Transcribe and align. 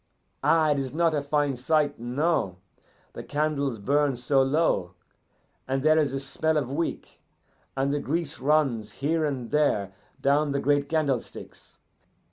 Ah, 0.43 0.71
it 0.71 0.79
is 0.79 0.95
not 0.95 1.13
a 1.13 1.21
fine 1.21 1.55
sight 1.55 1.99
no. 1.99 2.57
The 3.13 3.23
candles 3.23 3.77
burn 3.77 4.15
so 4.15 4.41
low, 4.41 4.95
and 5.67 5.83
there 5.83 5.99
is 5.99 6.11
a 6.11 6.19
smell 6.19 6.57
of 6.57 6.71
wick, 6.71 7.21
and 7.77 7.93
the 7.93 7.99
grease 7.99 8.39
runs 8.39 8.93
here 8.93 9.23
and 9.25 9.51
there 9.51 9.93
down 10.19 10.53
the 10.53 10.59
great 10.59 10.89
candlesticks. 10.89 11.77